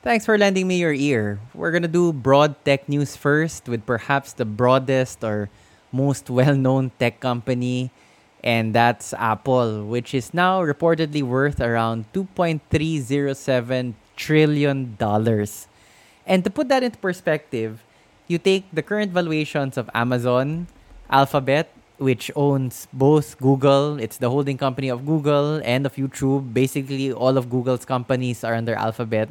[0.00, 1.40] Thanks for lending me your ear.
[1.52, 5.52] We're gonna do broad tech news first with perhaps the broadest or
[5.92, 7.92] most well known tech company,
[8.40, 14.96] and that's Apple, which is now reportedly worth around $2.307 trillion.
[16.24, 17.84] And to put that into perspective,
[18.26, 20.68] you take the current valuations of Amazon,
[21.10, 26.54] Alphabet, which owns both Google, it's the holding company of Google and of YouTube.
[26.54, 29.28] Basically, all of Google's companies are under Alphabet.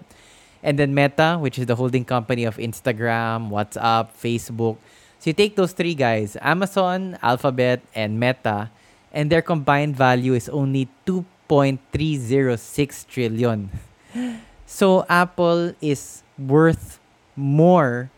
[0.64, 4.78] And then Meta, which is the holding company of Instagram, WhatsApp, Facebook.
[5.20, 8.70] So you take those three guys, Amazon, Alphabet, and Meta,
[9.12, 13.70] and their combined value is only 2.306 trillion.
[14.70, 17.00] So Apple is worth
[17.36, 18.12] more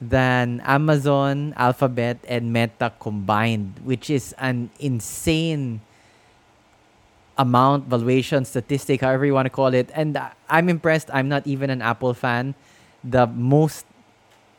[0.00, 5.82] than Amazon, Alphabet, and Meta combined, which is an insane
[7.38, 9.90] amount, valuation, statistic, however you want to call it.
[9.94, 10.18] And
[10.50, 11.08] I'm impressed.
[11.12, 12.54] I'm not even an Apple fan.
[13.04, 13.86] The most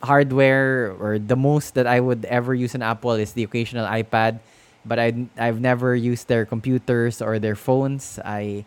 [0.02, 4.40] hardware or the most that I would ever use an Apple is the occasional iPad,
[4.84, 8.18] but I I've never used their computers or their phones.
[8.24, 8.64] I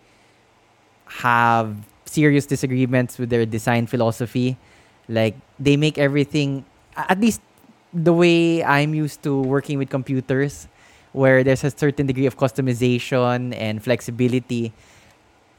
[1.25, 4.58] have serious disagreements with their design philosophy.
[5.09, 7.42] Like they make everything at least
[7.94, 10.67] the way I'm used to working with computers
[11.14, 14.73] where there's a certain degree of customization and flexibility.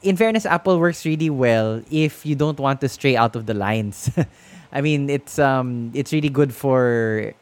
[0.03, 3.55] In fairness, Apple works really well if you don't want to stray out of the
[3.55, 4.11] lines.
[4.71, 7.33] I mean, it's um it's really good for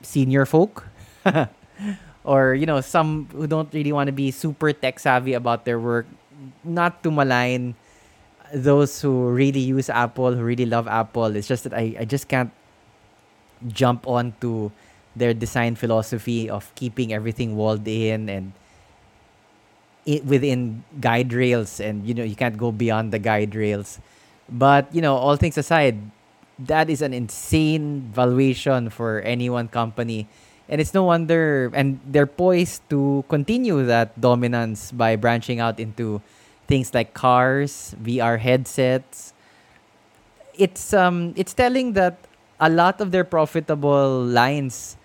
[0.00, 0.88] senior folk
[2.24, 5.78] or you know, some who don't really want to be super tech savvy about their
[5.78, 6.08] work,
[6.64, 7.76] not to malign
[8.54, 11.36] those who really use Apple, who really love Apple.
[11.36, 12.50] It's just that I, I just can't
[13.68, 14.70] jump onto
[15.16, 18.52] their design philosophy of keeping everything walled in and
[20.04, 23.98] it within guide rails and you know you can't go beyond the guide rails.
[24.48, 25.98] But you know all things aside
[26.58, 30.28] that is an insane valuation for any one company.
[30.68, 36.20] And it's no wonder and they're poised to continue that dominance by branching out into
[36.66, 39.32] things like cars vr headsets.
[40.54, 42.18] It's um it's telling that
[42.58, 44.95] a lot of their profitable lines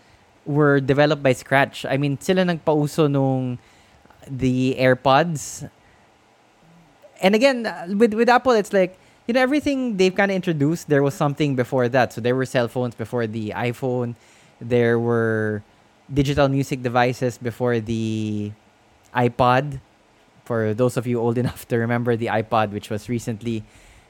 [0.45, 1.85] were developed by scratch.
[1.85, 3.59] I mean, sila nagpauso nung
[4.27, 5.69] the AirPods.
[7.21, 8.97] And again, uh, with with Apple, it's like
[9.27, 10.89] you know everything they've kind of introduced.
[10.89, 12.13] There was something before that.
[12.13, 14.15] So there were cell phones before the iPhone.
[14.59, 15.63] There were
[16.11, 18.51] digital music devices before the
[19.15, 19.79] iPod.
[20.45, 23.63] For those of you old enough to remember the iPod, which was recently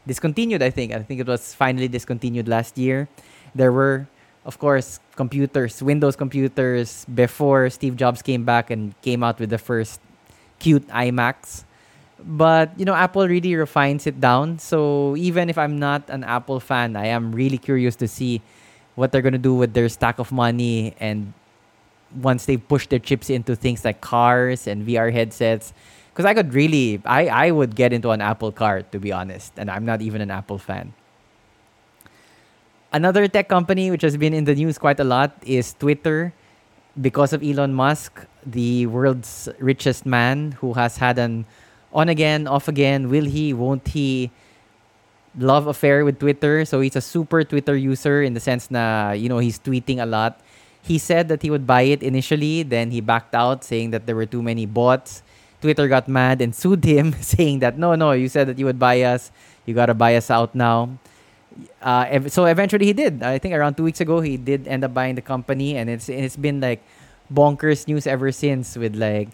[0.08, 0.94] discontinued, I think.
[0.94, 3.08] I think it was finally discontinued last year.
[3.53, 4.08] There were
[4.46, 9.57] of course, computers, Windows computers before Steve Jobs came back and came out with the
[9.57, 10.02] first
[10.59, 11.63] cute iMacs.
[12.24, 14.59] But, you know, Apple really refines it down.
[14.59, 18.41] So even if I'm not an Apple fan, I am really curious to see
[18.96, 21.34] what they're going to do with their stack of money and
[22.16, 25.73] once they push their chips into things like cars and VR headsets.
[26.12, 29.53] Because I could really, I, I would get into an Apple car, to be honest.
[29.58, 30.94] And I'm not even an Apple fan.
[32.91, 36.34] Another tech company which has been in the news quite a lot is Twitter
[37.00, 41.46] because of Elon Musk, the world's richest man who has had an
[41.94, 44.29] on again, off again, will he, won't he
[45.38, 46.66] love affair with Twitter.
[46.66, 50.06] So he's a super Twitter user in the sense na, you know, he's tweeting a
[50.06, 50.41] lot.
[50.81, 54.18] He said that he would buy it initially, then he backed out saying that there
[54.18, 55.23] were too many bots.
[55.62, 58.79] Twitter got mad and sued him saying that no, no, you said that you would
[58.79, 59.31] buy us.
[59.66, 60.97] You got to buy us out now
[61.81, 63.23] uh, so eventually he did.
[63.23, 66.09] I think around two weeks ago he did end up buying the company, and it's
[66.09, 66.81] it's been like
[67.31, 69.29] bonkers news ever since with like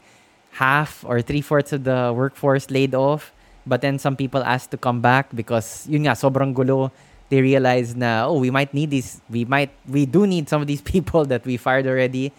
[0.57, 3.33] half or three fourths of the workforce laid off.
[3.65, 6.91] But then some people asked to come back because yun nga sobrang gulo.
[7.27, 10.67] They realized na oh we might need these we might we do need some of
[10.67, 12.31] these people that we fired already.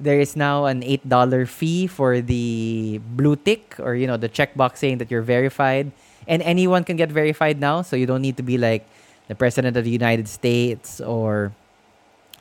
[0.00, 4.32] There is now an eight dollar fee for the blue tick or you know the
[4.32, 5.92] checkbox saying that you're verified,
[6.24, 7.84] and anyone can get verified now.
[7.84, 8.88] So you don't need to be like
[9.30, 11.54] the president of the United States or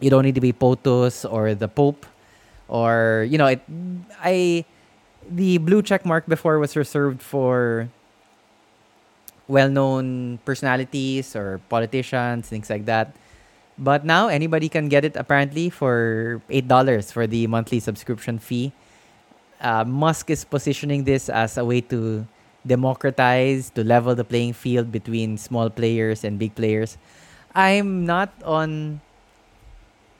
[0.02, 2.10] you don't need to be POTUS or the Pope
[2.66, 3.62] or you know it
[4.18, 4.66] I
[5.30, 7.94] the blue check mark before was reserved for
[9.46, 13.14] well-known personalities or politicians things like that.
[13.78, 18.74] But now anybody can get it apparently for $8 for the monthly subscription fee.
[19.62, 22.26] Uh, musk is positioning this as a way to
[22.66, 26.98] democratize to level the playing field between small players and big players.
[27.56, 29.02] I'm not on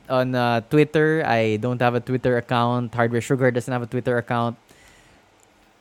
[0.10, 1.24] on uh, Twitter.
[1.26, 2.94] I don't have a Twitter account.
[2.94, 4.58] Hardware Sugar doesn't have a Twitter account.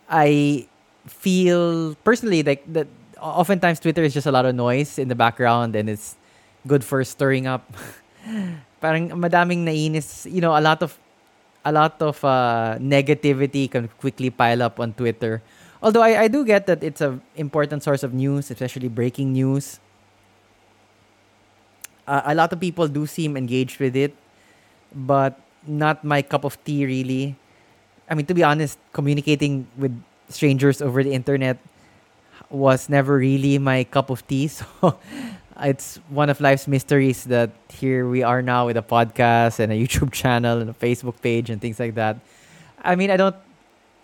[0.08, 0.68] I
[1.08, 2.86] feel personally like that
[3.20, 6.16] oftentimes Twitter is just a lot of noise in the background and it's
[6.66, 7.64] good for stirring up.
[8.80, 10.96] Parang madaming nainis, you know, a lot of
[11.64, 15.42] a lot of uh, negativity can quickly pile up on Twitter.
[15.82, 19.78] Although I, I do get that it's an important source of news, especially breaking news.
[22.06, 24.14] Uh, a lot of people do seem engaged with it,
[24.94, 27.36] but not my cup of tea, really.
[28.08, 29.92] I mean, to be honest, communicating with
[30.28, 31.58] strangers over the internet
[32.50, 34.48] was never really my cup of tea.
[34.78, 34.98] So
[35.60, 39.76] it's one of life's mysteries that here we are now with a podcast and a
[39.82, 42.16] YouTube channel and a Facebook page and things like that.
[42.82, 43.36] I mean, I don't,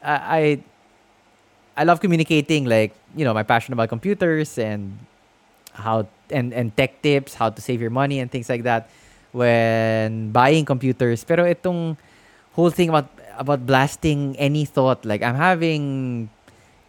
[0.03, 0.65] I, I,
[1.77, 4.99] I love communicating, like you know, my passion about computers and
[5.73, 8.91] how and and tech tips, how to save your money and things like that
[9.33, 11.25] when buying computers.
[11.25, 11.97] Pero itong
[12.55, 16.31] whole thing about about blasting any thought, like I'm having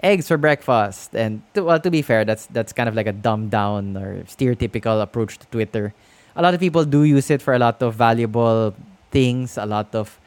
[0.06, 1.16] eggs for breakfast.
[1.16, 4.22] And to, well, to be fair, that's that's kind of like a dumbed down or
[4.30, 5.94] stereotypical approach to Twitter.
[6.36, 8.76] A lot of people do use it for a lot of valuable
[9.10, 10.20] things, a lot of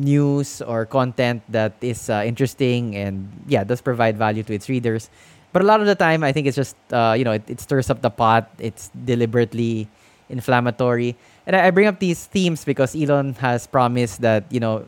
[0.00, 5.10] news or content that is uh, interesting and yeah, does provide value to its readers.
[5.52, 7.60] But a lot of the time, I think it's just uh, you know it, it
[7.60, 8.48] stirs up the pot.
[8.58, 9.88] It's deliberately
[10.28, 11.16] inflammatory.
[11.46, 14.86] And I, I bring up these themes because Elon has promised that you know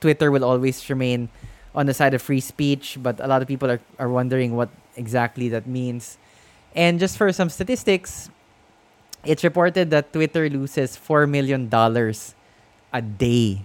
[0.00, 1.28] Twitter will always remain
[1.74, 4.70] on the side of free speech, but a lot of people are, are wondering what
[4.96, 6.16] exactly that means.
[6.74, 8.30] And just for some statistics,
[9.24, 13.60] it's reported that Twitter loses $4 million a day.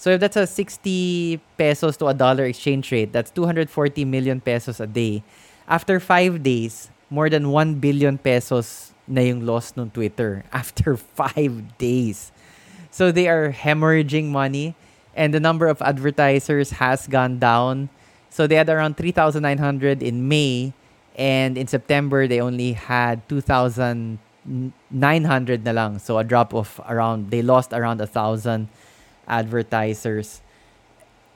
[0.00, 3.68] So if that's a 60 pesos to a dollar exchange rate, that's 240
[4.06, 5.22] million pesos a day.
[5.68, 10.42] After five days, more than 1 billion pesos na yung loss ng Twitter.
[10.56, 12.32] After five days.
[12.90, 14.74] So they are hemorrhaging money
[15.12, 17.90] and the number of advertisers has gone down.
[18.30, 20.72] So they had around 3,900 in May,
[21.12, 24.16] and in September they only had 2,900
[25.64, 25.98] na lang.
[25.98, 28.72] So a drop of around they lost around a thousand
[29.30, 30.42] advertisers.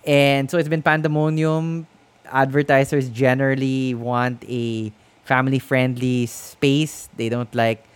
[0.04, 1.86] And so it's been pandemonium.
[2.26, 4.92] Advertisers generally want a
[5.22, 7.08] family friendly space.
[7.16, 7.86] They don't like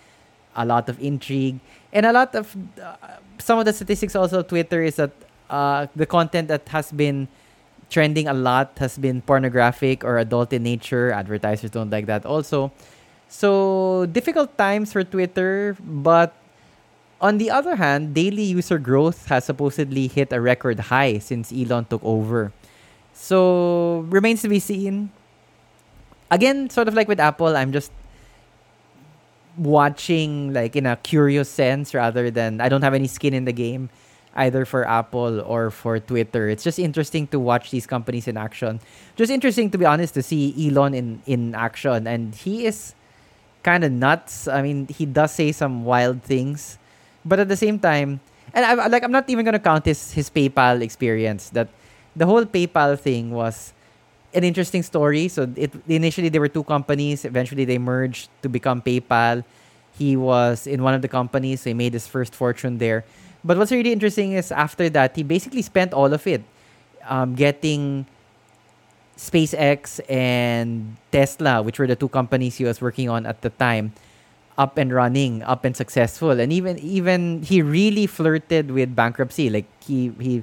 [0.56, 1.61] a lot of intrigue.
[1.93, 2.97] And a lot of uh,
[3.39, 5.12] some of the statistics also Twitter is that
[5.50, 7.29] uh, the content that has been
[7.91, 11.11] trending a lot has been pornographic or adult in nature.
[11.11, 12.73] Advertisers don't like that also.
[13.29, 16.33] So difficult times for Twitter, but
[17.20, 21.87] on the other hand, daily user growth has supposedly hit a record high since Elon
[21.87, 22.53] took over.
[23.12, 25.11] So remains to be seen.
[26.31, 27.91] Again, sort of like with Apple, I'm just
[29.56, 33.53] watching like in a curious sense rather than I don't have any skin in the
[33.53, 33.91] game
[34.37, 36.49] either for Apple or for Twitter.
[36.49, 38.79] It's just interesting to watch these companies in action.
[39.17, 42.94] Just interesting to be honest to see Elon in in action and he is
[43.62, 44.47] kind of nuts.
[44.47, 46.79] I mean, he does say some wild things,
[47.25, 48.20] but at the same time,
[48.55, 51.69] and I like I'm not even to count his his PayPal experience that
[52.17, 53.73] the whole PayPal thing was
[54.35, 55.29] an interesting story.
[55.29, 59.44] So it initially there were two companies, eventually they merged to become PayPal.
[59.97, 63.05] He was in one of the companies, so he made his first fortune there.
[63.43, 66.43] But what's really interesting is after that, he basically spent all of it
[67.06, 68.06] um, getting
[69.17, 73.93] SpaceX and Tesla, which were the two companies he was working on at the time,
[74.59, 76.35] up and running, up and successful.
[76.38, 79.49] And even even he really flirted with bankruptcy.
[79.49, 80.43] Like he he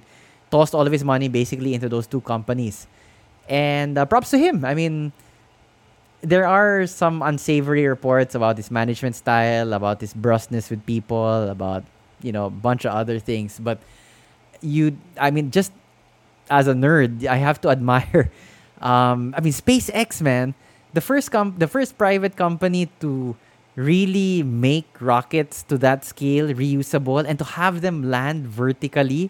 [0.50, 2.88] tossed all of his money basically into those two companies.
[3.48, 4.66] And uh, props to him.
[4.66, 5.12] I mean,
[6.22, 11.84] there are some unsavory reports about his management style, about his brusqueness with people, about
[12.24, 13.60] you know, a bunch of other things.
[13.60, 13.78] But
[14.62, 15.72] you, I mean, just
[16.50, 18.32] as a nerd, I have to admire.
[18.82, 20.56] Um, I mean, SpaceX, man,
[20.94, 23.36] the first com- the first private company to
[23.76, 29.30] really make rockets to that scale, reusable, and to have them land vertically.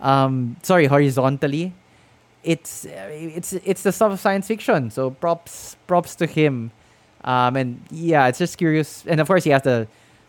[0.00, 1.72] Um, sorry, horizontally.
[2.42, 4.90] It's it's it's the stuff of science fiction.
[4.90, 6.72] So props props to him.
[7.22, 9.04] Um, and yeah, it's just curious.
[9.06, 9.86] And of course, he has the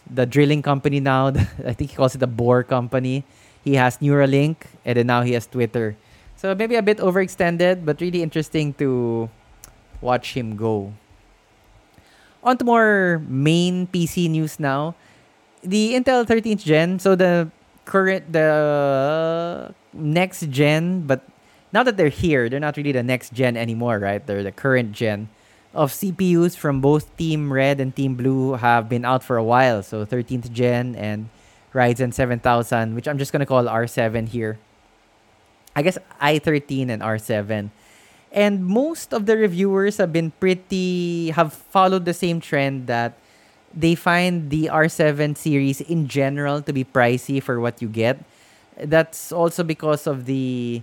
[0.10, 1.28] the drilling company now.
[1.66, 3.24] I think he calls it the Bohr company.
[3.64, 5.96] He has Neuralink, and then now he has Twitter.
[6.36, 9.30] So maybe a bit overextended, but really interesting to
[10.02, 10.94] watch him go.
[12.44, 14.96] On to more main PC news now.
[15.64, 17.50] The Intel 13th gen, so the
[17.86, 21.24] current, the next gen, but
[21.72, 24.26] now that they're here, they're not really the next gen anymore, right?
[24.26, 25.30] They're the current gen
[25.74, 29.82] of CPUs from both Team Red and Team Blue have been out for a while.
[29.82, 31.30] So 13th gen and
[31.74, 34.60] Ryzen 7000, which I'm just going to call R7 here.
[35.76, 37.72] I guess i13 and R7.
[38.34, 43.14] And most of the reviewers have been pretty have followed the same trend that
[43.74, 48.26] they find the R7 series in general to be pricey for what you get.
[48.78, 50.82] That's also because of the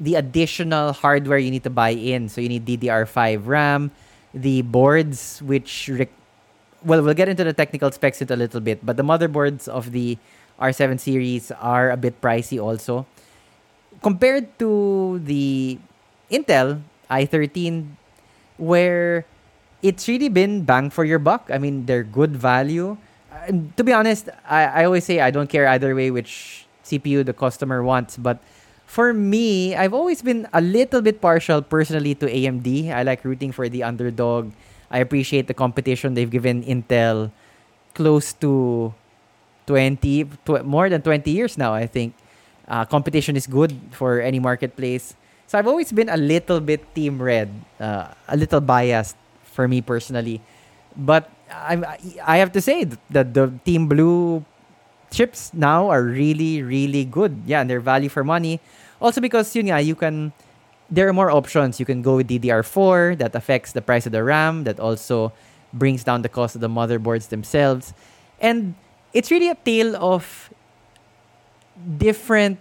[0.00, 2.28] the additional hardware you need to buy in.
[2.32, 3.92] So you need DDR5 RAM,
[4.32, 6.16] the boards which rec-
[6.82, 9.92] well we'll get into the technical specs in a little bit, but the motherboards of
[9.92, 10.16] the
[10.58, 13.04] R7 series are a bit pricey also.
[14.02, 15.78] Compared to the
[16.30, 17.86] Intel i13
[18.56, 19.24] where
[19.82, 21.50] it's really been bang for your buck.
[21.52, 22.96] I mean, they're good value.
[23.48, 27.24] Um, to be honest, I, I always say I don't care either way which CPU
[27.24, 28.38] the customer wants, but
[28.86, 32.92] for me, I've always been a little bit partial personally to AMD.
[32.92, 34.52] I like rooting for the underdog.
[34.90, 37.32] I appreciate the competition they've given Intel
[37.94, 38.92] close to
[39.66, 42.14] 20, tw- more than 20 years now, I think.
[42.68, 45.14] Uh, competition is good for any marketplace.
[45.46, 49.82] So I've always been a little bit team red, uh, a little biased for me
[49.82, 50.40] personally.
[50.96, 51.76] But I
[52.24, 54.44] I have to say that the Team Blue
[55.12, 57.44] chips now are really really good.
[57.44, 58.60] Yeah, and they're value for money.
[59.00, 60.32] Also because yun nga, you can
[60.92, 61.80] there are more options.
[61.80, 65.32] You can go with DDR4 that affects the price of the RAM that also
[65.72, 67.94] brings down the cost of the motherboards themselves.
[68.40, 68.74] And
[69.12, 70.52] it's really a tale of
[71.98, 72.58] different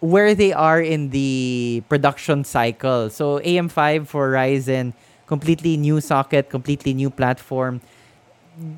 [0.00, 3.08] where they are in the production cycle.
[3.08, 4.92] So AM5 for Ryzen
[5.26, 7.80] completely new socket, completely new platform.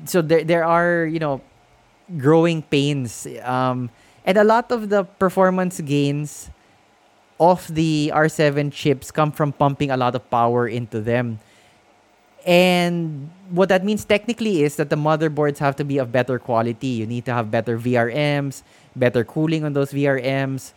[0.05, 1.41] So there there are you know
[2.17, 3.89] growing pains, um,
[4.25, 6.49] and a lot of the performance gains
[7.39, 11.37] of the R7 chips come from pumping a lot of power into them.
[12.47, 17.03] And what that means technically is that the motherboards have to be of better quality.
[17.03, 18.63] You need to have better VRMs,
[18.97, 20.73] better cooling on those VRMs,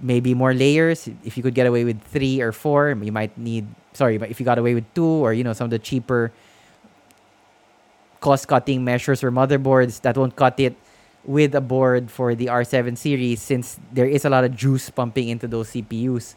[0.00, 1.08] maybe more layers.
[1.24, 4.40] If you could get away with three or four, you might need sorry, but if
[4.40, 6.32] you got away with two or you know some of the cheaper
[8.20, 10.74] cost cutting measures or motherboards that won't cut it
[11.24, 15.28] with a board for the R7 series since there is a lot of juice pumping
[15.28, 16.34] into those CPUs.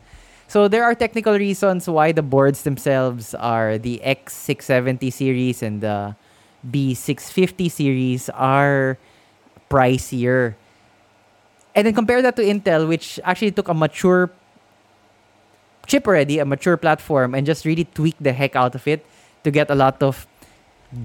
[0.47, 6.15] So there are technical reasons why the boards themselves are the X670 series and the
[6.63, 8.97] B650 series are
[9.69, 10.55] pricier.
[11.77, 14.31] And then compare that to Intel, which actually took a mature
[15.85, 19.05] chip already, a mature platform, and just really tweak the heck out of it
[19.43, 20.25] to get a lot of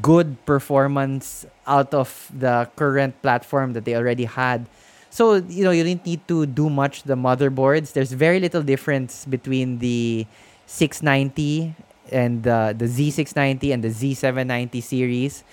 [0.00, 4.64] good performance out of the current platform that they already had.
[5.10, 7.92] So, you know, you didn't need to do much the motherboards.
[7.92, 10.26] There's very little difference between the
[10.64, 11.74] 690
[12.10, 15.44] and the, the Z690 and the Z790 series.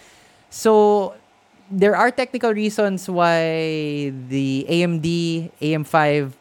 [0.49, 1.15] So,
[1.71, 6.33] there are technical reasons why the AMD AM5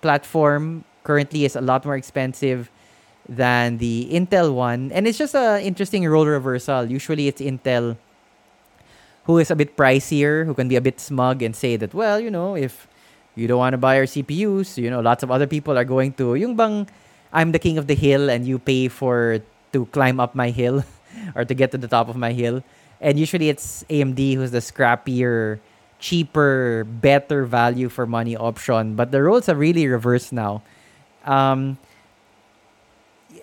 [0.00, 2.70] platform currently is a lot more expensive
[3.28, 4.90] than the Intel one.
[4.92, 6.90] And it's just an interesting role reversal.
[6.90, 7.96] Usually it's Intel
[9.24, 12.18] who is a bit pricier, who can be a bit smug and say that, well,
[12.18, 12.88] you know, if
[13.36, 16.12] you don't want to buy our CPUs, you know, lots of other people are going
[16.14, 16.88] to, yung bang,
[17.32, 19.40] I'm the king of the hill and you pay for
[19.72, 20.82] to climb up my hill
[21.36, 22.64] or to get to the top of my hill.
[23.00, 25.58] And usually it's AMD who's the scrappier,
[25.98, 28.94] cheaper, better value for money option.
[28.94, 30.62] But the roles are really reversed now
[31.24, 31.78] um,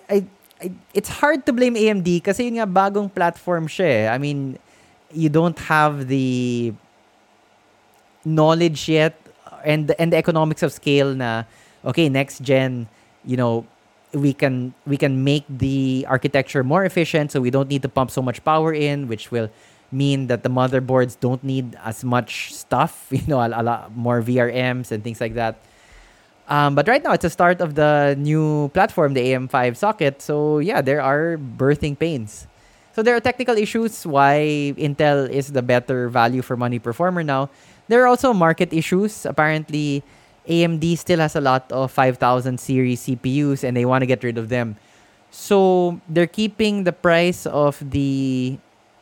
[0.08, 0.24] I,
[0.60, 4.04] I, it's hard to blame AMD kasi yun nga bagong platform siya eh.
[4.10, 4.58] I mean,
[5.12, 6.72] you don't have the
[8.24, 9.16] knowledge yet
[9.64, 11.48] and and the economics of scale na
[11.80, 12.84] okay next gen
[13.24, 13.64] you know
[14.12, 18.10] we can we can make the architecture more efficient so we don't need to pump
[18.10, 19.50] so much power in which will
[19.92, 24.90] mean that the motherboards don't need as much stuff you know a, lot more vrms
[24.90, 25.60] and things like that
[26.48, 30.22] um, but right now, it's the start of the new platform, the AM5 socket.
[30.22, 32.48] So yeah, there are birthing pains.
[32.96, 37.50] So there are technical issues why Intel is the better value for money performer now.
[37.86, 39.26] There are also market issues.
[39.26, 40.02] Apparently,
[40.48, 44.38] AMD still has a lot of 5000 series CPUs and they want to get rid
[44.38, 44.76] of them.
[45.30, 48.58] So they're keeping the price of the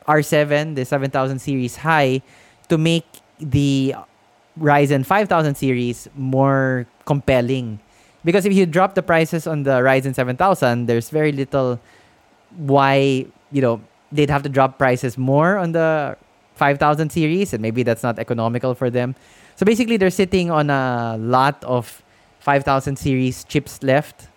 [0.09, 2.23] R7, the 7000 series high
[2.69, 3.07] to make
[3.39, 3.95] the
[4.59, 7.79] Ryzen 5000 series more compelling.
[8.25, 11.79] Because if you drop the prices on the Ryzen 7000, there's very little
[12.57, 16.17] why, you know, they'd have to drop prices more on the
[16.55, 19.15] 5000 series and maybe that's not economical for them.
[19.57, 22.03] So basically they're sitting on a lot of
[22.41, 24.29] 5000 series chips left.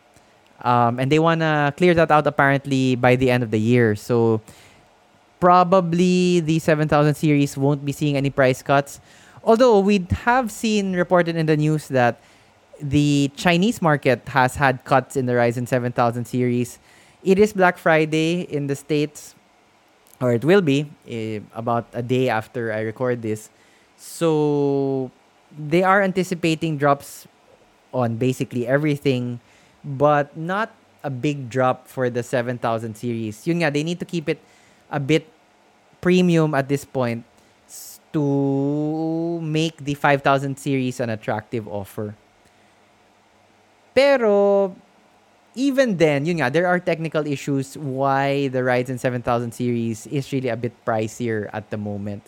[0.62, 3.96] Um, and they want to clear that out apparently by the end of the year.
[3.96, 4.42] So
[5.40, 9.00] probably the 7000 series won't be seeing any price cuts.
[9.44, 12.20] Although we have seen reported in the news that
[12.82, 16.80] the Chinese market has had cuts in the Ryzen 7000 series.
[17.24, 19.36] It is Black Friday in the States,
[20.22, 23.50] or it will be uh, about a day after I record this.
[24.00, 25.12] So
[25.52, 27.28] they are anticipating drops
[27.92, 29.44] on basically everything,
[29.84, 30.72] but not
[31.04, 33.46] a big drop for the 7000 series.
[33.46, 34.40] Yun nga, they need to keep it
[34.90, 35.28] a bit
[36.00, 37.28] premium at this point
[38.16, 42.16] to make the 5000 series an attractive offer.
[43.94, 44.74] Pero
[45.56, 50.48] even then, yun nga, there are technical issues why the Ryzen 7000 series is really
[50.48, 52.24] a bit pricier at the moment.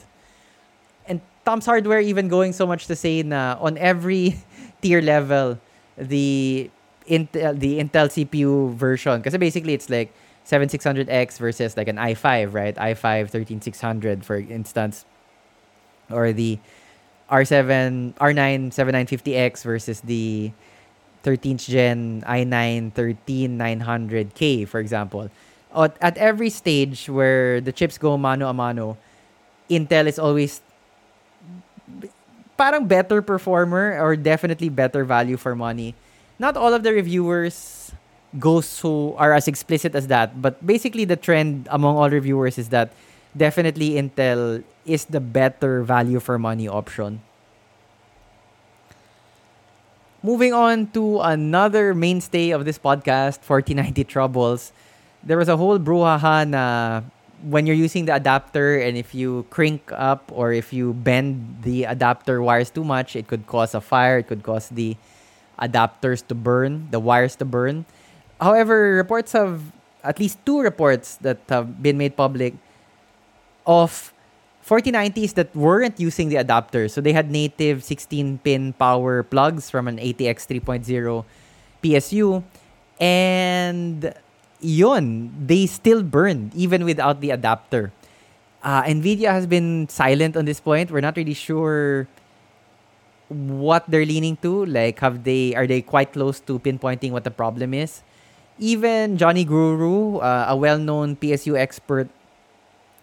[1.08, 4.38] And Tom's Hardware even going so much to say na on every
[4.82, 5.60] tier level,
[5.98, 6.70] the
[7.08, 10.14] Intel the Intel CPU version, because basically it's like
[10.46, 12.76] 7600X versus like an i5, right?
[12.76, 15.06] i5 13600 for instance
[16.12, 16.60] or the
[17.32, 20.52] R7 R9 7950X versus the
[21.24, 25.30] 13th gen i9 13900K, for example.
[25.74, 28.98] At, at every stage where the chips go mano a mano,
[29.70, 30.62] Intel is always
[32.58, 35.96] parang better performer or definitely better value for money.
[36.38, 37.92] Not all of the reviewers
[38.40, 42.70] go so are as explicit as that, but basically the trend among all reviewers is
[42.70, 42.94] that
[43.36, 47.22] definitely Intel is the better value for money option.
[50.24, 54.72] Moving on to another mainstay of this podcast, 4090 Troubles.
[55.24, 57.02] There was a whole brouhaha na
[57.44, 61.86] when you're using the adapter and if you crank up or if you bend the
[61.86, 64.96] adapter wires too much, it could cause a fire, it could cause the
[65.60, 67.86] adapters to burn, the wires to burn.
[68.40, 69.62] However, reports have
[70.04, 72.56] at least two reports that have been made public
[73.66, 74.14] of
[74.66, 76.88] 4090s that weren't using the adapter.
[76.88, 81.26] So they had native 16 pin power plugs from an ATX 3.0
[81.84, 82.44] PSU.
[83.00, 84.14] And
[84.62, 87.92] yun, they still burned even without the adapter.
[88.64, 90.92] Uh, Nvidia has been silent on this point.
[90.92, 92.08] We're not really sure
[93.28, 94.66] what they're leaning to.
[94.66, 98.04] Like, have they are they quite close to pinpointing what the problem is?
[98.60, 102.10] Even JonnyGURU, uh, a well-known PSU expert,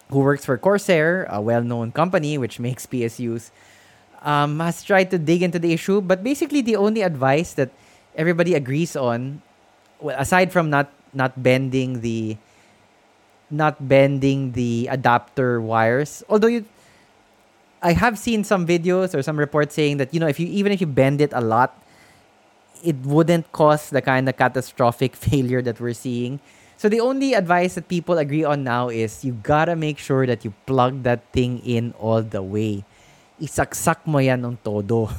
[0.09, 3.51] who works for Corsair, a well-known company which makes PSUs,
[4.21, 5.99] um, has tried to dig into the issue.
[5.99, 7.71] But basically, the only advice that
[8.15, 9.41] everybody agrees on,
[9.99, 12.37] well, aside from not not bending the
[13.49, 16.65] not bending the adapter wires, although you,
[17.81, 20.71] I have seen some videos or some reports saying that you know if you even
[20.71, 21.73] if you bend it a lot,
[22.83, 26.39] it wouldn't cause the kind of catastrophic failure that we're seeing.
[26.79, 30.45] So the only advice that people agree on now is you gotta make sure that
[30.45, 32.85] you plug that thing in all the way.
[33.41, 35.11] Isaksak mo yan ng todo.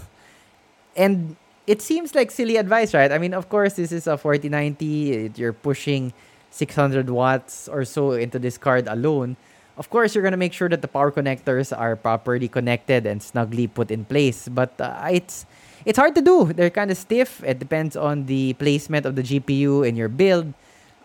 [0.96, 3.12] And it seems like silly advice, right?
[3.12, 5.32] I mean, of course, this is a 4090.
[5.36, 6.12] You're pushing
[6.50, 9.36] 600 watts or so into this card alone.
[9.76, 13.66] Of course, you're gonna make sure that the power connectors are properly connected and snugly
[13.66, 14.48] put in place.
[14.48, 15.46] But uh, it's
[15.84, 16.52] it's hard to do.
[16.52, 17.42] They're kind of stiff.
[17.44, 20.52] It depends on the placement of the GPU in your build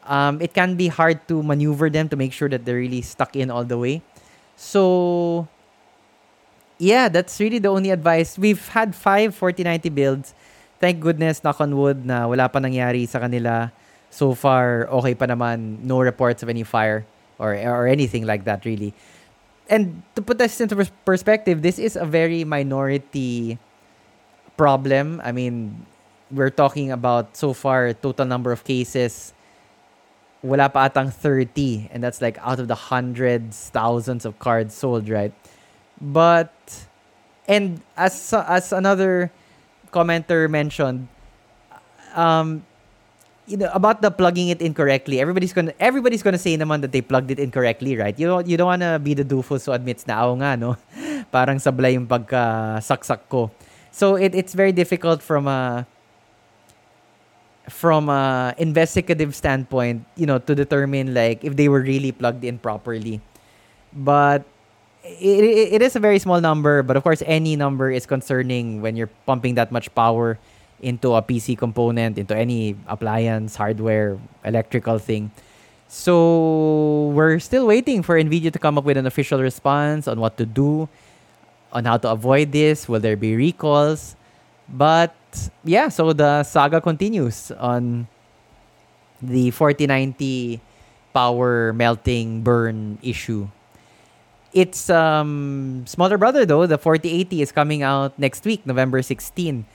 [0.05, 3.35] um, it can be hard to maneuver them to make sure that they're really stuck
[3.35, 4.01] in all the way.
[4.55, 5.47] So,
[6.77, 8.37] yeah, that's really the only advice.
[8.37, 10.33] We've had five 4090 builds.
[10.85, 13.73] Thank goodness, knock on wood, na wala pa nangyari sa kanila.
[14.13, 15.81] So far, okay pa naman.
[15.81, 17.09] No reports of any fire
[17.41, 18.93] or, or anything like that, really.
[19.65, 23.57] And to put this into perspective, this is a very minority
[24.61, 25.25] problem.
[25.25, 25.89] I mean,
[26.29, 29.33] we're talking about so far total number of cases
[30.45, 35.09] wala pa atang 30 and that's like out of the hundreds thousands of cards sold
[35.09, 35.33] right
[35.97, 36.53] but
[37.49, 38.13] and as
[38.45, 39.33] as another
[39.95, 41.07] commenter mentioned
[42.19, 42.59] um
[43.47, 47.01] you know about the plugging it incorrectly everybody's gonna everybody's gonna say naman that they
[47.01, 48.17] plugged it incorrectly right?
[48.19, 50.75] You don't you don't wanna be the doofus who admits na ako nga no?
[51.35, 53.53] Parang sablay yung pagka saksak ko.
[53.95, 55.87] So it, it's very difficult from a
[57.69, 62.59] from a investigative standpoint, you know, to determine like if they were really plugged in
[62.59, 63.21] properly.
[63.93, 64.43] But
[65.05, 68.95] it, it, is a very small number, but of course any number is concerning when
[68.95, 70.37] you're pumping that much power
[70.81, 75.31] into a PC component, into any appliance, hardware, electrical thing.
[75.87, 80.37] So we're still waiting for Nvidia to come up with an official response on what
[80.37, 80.89] to do,
[81.71, 82.89] on how to avoid this.
[82.89, 84.15] Will there be recalls?
[84.67, 85.15] But
[85.63, 88.07] yeah, so the saga continues on
[89.21, 90.59] the 4090
[91.13, 93.47] power melting burn issue.
[94.55, 99.65] Its um, smaller brother though, the 4080 is coming out next week, November 16.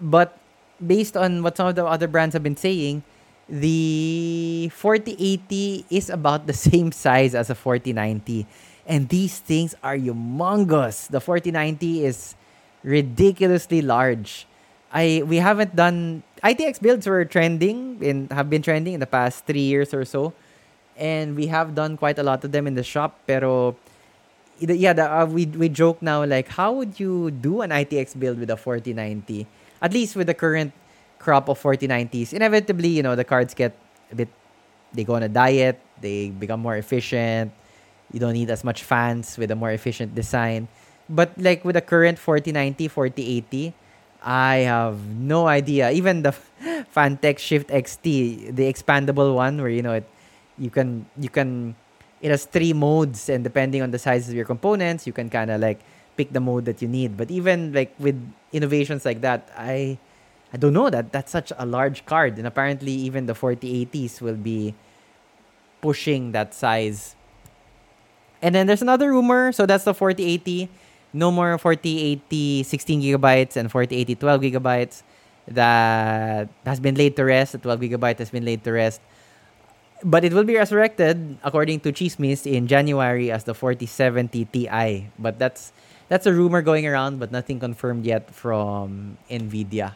[0.00, 0.36] But
[0.84, 3.04] based on what some of the other brands have been saying,
[3.48, 8.44] the 4080 is about the same size as a 4090.
[8.88, 11.06] And these things are humongous.
[11.06, 12.34] The 4090 is
[12.82, 14.48] ridiculously large.
[14.92, 19.46] I we haven't done ITX builds were trending and have been trending in the past
[19.46, 20.34] three years or so,
[20.98, 23.16] and we have done quite a lot of them in the shop.
[23.26, 23.78] Pero
[24.70, 28.38] yeah, the, uh, we we joke now like how would you do an ITX build
[28.38, 29.46] with a 4090?
[29.80, 30.72] At least with the current
[31.18, 33.76] crop of 4090s, inevitably you know the cards get
[34.10, 34.28] a bit
[34.94, 37.52] they go on a diet, they become more efficient.
[38.12, 40.68] You don't need as much fans with a more efficient design.
[41.08, 43.74] But like with the current 4090, 4080,
[44.22, 45.90] I have no idea.
[45.90, 46.34] Even the
[46.94, 50.08] Phanteks Shift XT, the expandable one, where you know it,
[50.58, 51.74] you can you can,
[52.22, 55.50] it has three modes, and depending on the size of your components, you can kind
[55.50, 55.80] of like
[56.16, 57.16] pick the mode that you need.
[57.16, 58.16] But even like with
[58.52, 59.98] innovations like that, I
[60.54, 64.38] I don't know that that's such a large card, and apparently even the 4080s will
[64.38, 64.74] be
[65.82, 67.16] pushing that size.
[68.40, 69.52] And then there's another rumor.
[69.52, 70.70] So that's the 4080
[71.12, 75.02] no more 4080 16 gigabytes and 4080 12 gigabytes
[75.48, 77.52] that has been laid to rest.
[77.52, 79.00] The 12 gigabyte has been laid to rest.
[80.02, 85.06] But it will be resurrected according to Chismis in January as the 4070 Ti.
[85.18, 85.72] But that's
[86.08, 89.94] that's a rumor going around, but nothing confirmed yet from Nvidia.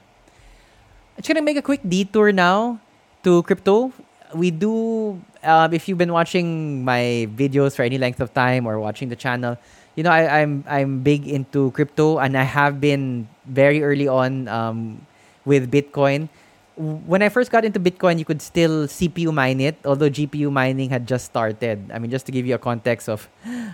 [1.16, 2.80] I'm just gonna make a quick detour now
[3.24, 3.92] to crypto.
[4.34, 8.78] We do, um, if you've been watching my videos for any length of time or
[8.78, 9.58] watching the channel,
[9.96, 14.46] you know, I, I'm I'm big into crypto, and I have been very early on
[14.46, 15.06] um,
[15.44, 16.28] with Bitcoin.
[16.76, 20.90] When I first got into Bitcoin, you could still CPU mine it, although GPU mining
[20.90, 21.90] had just started.
[21.92, 23.28] I mean, just to give you a context of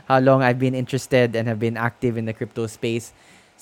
[0.07, 3.12] how long I've been interested and have been active in the crypto space.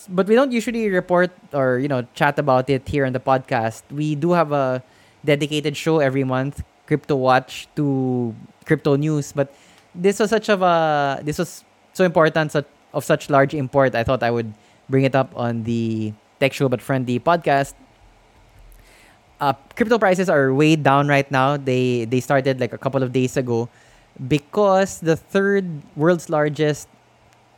[0.09, 3.83] But we don't usually report or you know chat about it here on the podcast.
[3.91, 4.83] We do have a
[5.25, 9.33] dedicated show every month, Crypto Watch to crypto news.
[9.33, 9.53] But
[9.95, 14.05] this was such of a this was so important such, of such large import, I
[14.05, 14.53] thought I would
[14.89, 17.75] bring it up on the Tech Show But Friendly podcast.
[19.41, 21.57] Uh, crypto prices are way down right now.
[21.57, 23.69] They they started like a couple of days ago
[24.29, 25.65] because the third
[25.97, 26.89] world's largest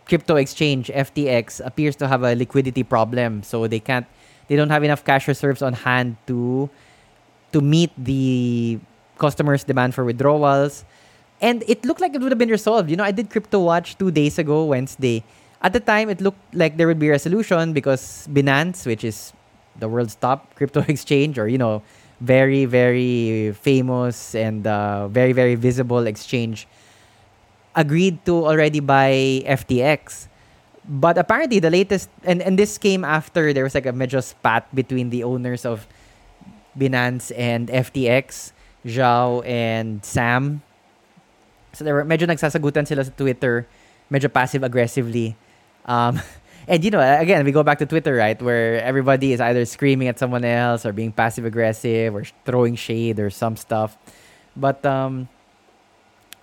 [0.07, 3.43] crypto exchange FTX appears to have a liquidity problem.
[3.43, 4.07] So they can't
[4.47, 6.71] they don't have enough cash reserves on hand to
[7.51, 8.79] to meet the
[9.19, 10.85] customers' demand for withdrawals.
[11.41, 12.91] And it looked like it would have been resolved.
[12.91, 15.25] You know, I did Crypto Watch two days ago, Wednesday.
[15.61, 19.33] At the time, it looked like there would be resolution because Binance, which is
[19.79, 21.83] the world's top crypto exchange, or, you know,
[22.21, 26.69] very, very famous and uh, very, very visible exchange,
[27.75, 30.29] agreed to already buy FTX.
[30.85, 34.73] But apparently, the latest, and, and this came after there was like a major spat
[34.75, 35.87] between the owners of
[36.79, 38.53] Binance and FTX,
[38.85, 40.63] Zhao and Sam
[41.73, 43.65] So they were medyo nagsasagutan sila sa Twitter,
[44.13, 45.35] medyo passive aggressively.
[45.89, 46.21] Um,
[46.69, 50.09] and you know, again, we go back to Twitter, right, where everybody is either screaming
[50.09, 53.97] at someone else or being passive aggressive or throwing shade or some stuff.
[54.57, 55.29] But um,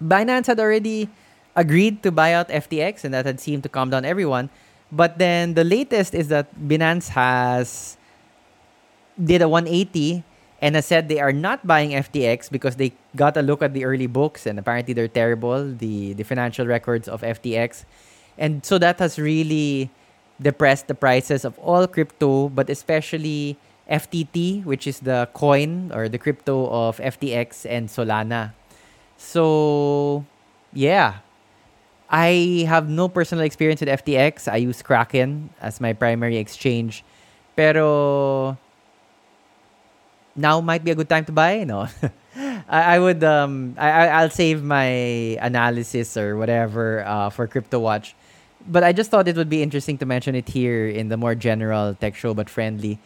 [0.03, 1.09] Binance had already
[1.55, 4.49] agreed to buy out FTX, and that had seemed to calm down everyone.
[4.91, 7.97] But then the latest is that Binance has
[9.21, 10.23] did a 180
[10.61, 13.85] and has said they are not buying FTX because they got a look at the
[13.85, 17.85] early books and apparently they're terrible, the, the financial records of FTX.
[18.37, 19.91] And so that has really
[20.41, 23.57] depressed the prices of all crypto, but especially
[23.89, 28.53] FTT, which is the coin or the crypto of FTX and Solana.
[29.17, 30.25] So,
[30.73, 31.19] yeah.
[32.09, 34.51] I have no personal experience with FTX.
[34.51, 37.03] I use Kraken as my primary exchange.
[37.55, 38.57] Pero
[40.35, 41.63] now might be a good time to buy.
[41.65, 41.87] No,
[42.35, 48.15] I, I would um I I'll save my analysis or whatever uh, for Crypto Watch,
[48.67, 51.35] but I just thought it would be interesting to mention it here in the more
[51.35, 52.99] general tech show but friendly.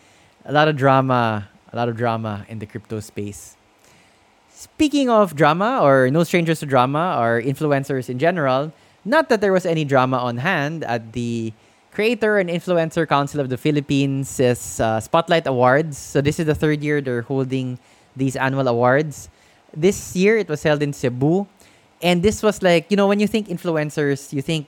[0.45, 3.55] A lot of drama, a lot of drama in the crypto space.
[4.49, 8.71] Speaking of drama, or no strangers to drama, or influencers in general,
[9.03, 11.53] not that there was any drama on hand at the
[11.93, 15.97] Creator and Influencer Council of the Philippines uh, Spotlight Awards.
[15.97, 17.77] So this is the third year they're holding
[18.15, 19.29] these annual awards.
[19.75, 21.45] This year it was held in Cebu,
[22.01, 24.67] and this was like you know when you think influencers, you think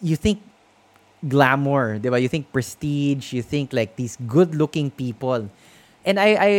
[0.00, 0.42] you think
[1.28, 2.20] glamour, diba?
[2.20, 5.48] You think prestige, you think like these good-looking people,
[6.04, 6.52] and I I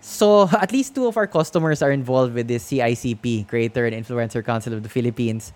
[0.00, 4.44] saw at least two of our customers are involved with this CICP, Creator and Influencer
[4.44, 5.52] Council of the Philippines.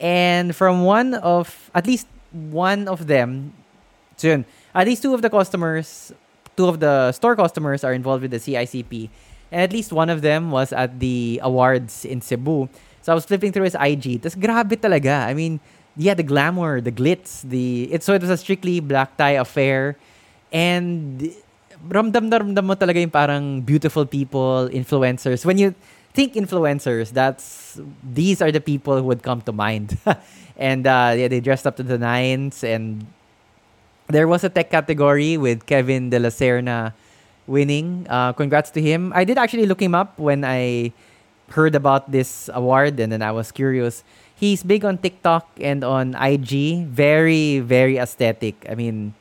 [0.00, 3.52] And from one of at least one of them,
[4.16, 6.12] so at least two of the customers
[6.56, 9.08] two of the store customers are involved with the CICP,
[9.50, 12.68] and at least one of them was at the awards in Cebu.
[13.02, 14.22] So I was flipping through his IG.
[14.22, 15.26] Tas grabe talaga.
[15.26, 15.60] I mean,
[15.96, 19.96] yeah, the glamour, the glitz, the it's so it was a strictly black tie affair,
[20.52, 21.32] and
[21.88, 25.44] ramdam na ramdam mo talaga yung parang beautiful people, influencers.
[25.44, 25.74] When you
[26.14, 29.98] think influencers, that's these are the people who would come to mind.
[30.56, 33.06] and uh, yeah, they dressed up to the nines, and
[34.08, 36.92] there was a tech category with Kevin De La Serna
[37.46, 38.06] winning.
[38.08, 39.12] Uh, congrats to him.
[39.14, 40.92] I did actually look him up when I
[41.50, 44.04] heard about this award, and then I was curious.
[44.42, 46.82] He's big on TikTok and on IG.
[46.90, 48.66] Very, very aesthetic.
[48.66, 49.14] I mean,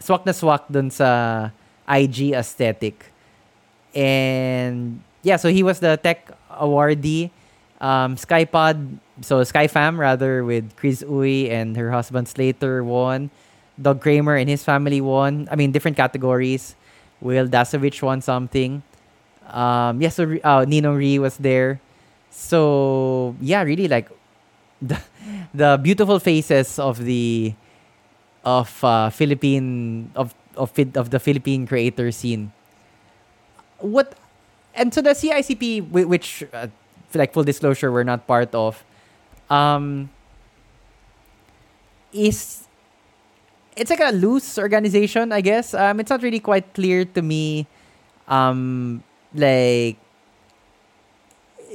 [0.00, 1.52] swak na swak dun sa
[1.84, 3.12] IG aesthetic.
[3.92, 7.28] And yeah, so he was the tech awardee.
[7.84, 13.28] Um, Skypod, so Skyfam rather, with Kryz Uy and her husband Slater won.
[13.76, 15.52] Doug Kramer and his family won.
[15.52, 16.76] I mean, different categories.
[17.20, 18.80] Will Dasovich won something.
[19.52, 21.83] Um, yeah, so uh, Nino was there.
[22.34, 24.10] So yeah, really like
[24.82, 24.98] the
[25.54, 27.54] the beautiful faces of the
[28.44, 32.52] of uh, Philippine of of of the Philippine creator scene.
[33.78, 34.18] What
[34.74, 36.66] and so the CICP, which uh,
[37.14, 38.82] like full disclosure, we're not part of,
[39.48, 40.10] um,
[42.12, 42.66] is
[43.76, 45.74] it's like a loose organization, I guess.
[45.74, 47.66] Um, it's not really quite clear to me.
[48.26, 49.98] Um, like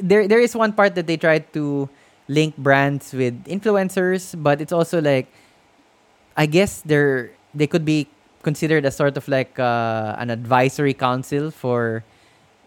[0.02, 1.90] there there is one part that they try to
[2.28, 5.28] link brands with influencers, but it's also like
[6.38, 8.08] I guess they're they could be
[8.44, 12.04] considered as sort of like uh, an advisory council for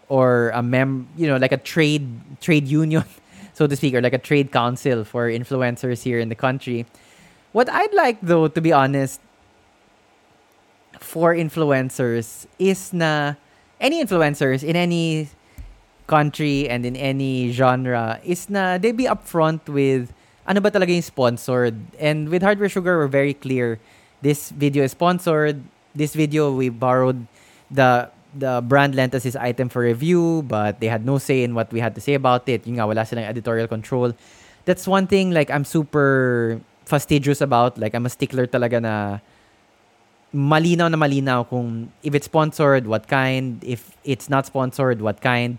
[0.09, 2.05] or a mem you know like a trade
[2.41, 3.05] trade union
[3.55, 6.85] so to speak or like a trade council for influencers here in the country.
[7.53, 9.21] What i'd like though to be honest
[11.01, 13.35] for influencers is na
[13.81, 15.29] any influencers in any
[16.07, 20.13] country and in any genre is na they be upfront with
[20.47, 23.79] ano ba talaga yung sponsored and with hardware sugar we're very clear
[24.23, 25.61] this video is sponsored.
[25.95, 27.27] This video we borrowed
[27.69, 31.55] the the brand lent us this item for review, but they had no say in
[31.55, 32.65] what we had to say about it.
[32.65, 34.15] Yung nga, wala silang editorial control.
[34.65, 37.77] That's one thing like I'm super fastidious about.
[37.77, 38.95] Like I'm a stickler talaga na
[40.33, 45.59] malinaw na malinaw kung if it's sponsored, what kind, if it's not sponsored, what kind.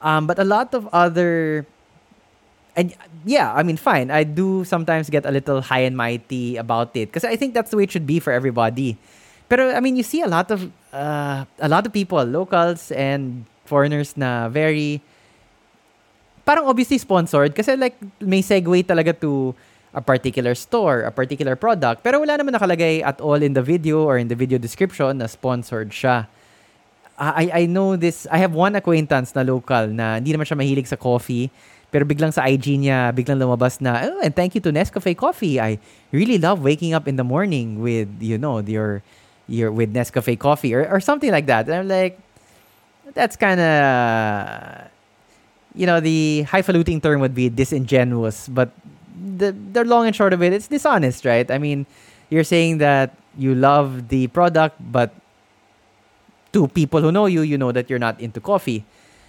[0.00, 1.66] Um, but a lot of other
[2.78, 2.94] and
[3.26, 4.10] yeah, I mean, fine.
[4.10, 7.74] I do sometimes get a little high and mighty about it because I think that's
[7.74, 8.96] the way it should be for everybody.
[9.48, 13.44] But I mean, you see a lot of uh, a lot of people, locals and
[13.66, 15.02] foreigners, na very
[16.46, 19.52] parang obviously sponsored kasi like may segue talaga to
[19.92, 22.06] a particular store, a particular product.
[22.06, 25.26] Pero wala naman nakalagay at all in the video or in the video description na
[25.26, 26.30] sponsored siya.
[27.18, 30.86] I, I know this, I have one acquaintance na local na hindi naman siya mahilig
[30.86, 31.50] sa coffee
[31.88, 35.56] Pero biglang sa IG niya, biglang lumabas na, oh, and thank you to Nescafe Coffee.
[35.56, 35.78] I
[36.12, 39.02] really love waking up in the morning with, you know, your,
[39.48, 41.64] your with Nescafe Coffee or, or something like that.
[41.64, 42.20] And I'm like,
[43.14, 44.90] that's kind of,
[45.74, 48.68] you know, the highfalutin term would be disingenuous, but
[49.16, 51.50] the, the long and short of it, it's dishonest, right?
[51.50, 51.86] I mean,
[52.28, 55.14] you're saying that you love the product, but
[56.52, 58.84] to people who know you, you know that you're not into coffee.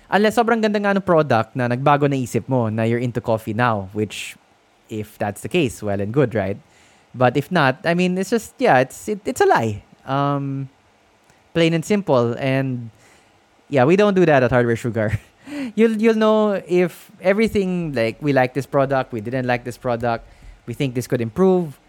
[0.09, 3.53] Unless sobrang ganda nga ng product na nagbago na isip mo na you're into coffee
[3.53, 4.35] now, which
[4.89, 6.57] if that's the case, well and good, right?
[7.13, 9.83] But if not, I mean, it's just yeah, it's it, it's a lie.
[10.05, 10.69] Um,
[11.53, 12.33] plain and simple.
[12.37, 12.89] And
[13.69, 15.19] yeah, we don't do that at Hardware Sugar.
[15.75, 20.25] you'll you'll know if everything like we like this product, we didn't like this product,
[20.65, 21.79] we think this could improve.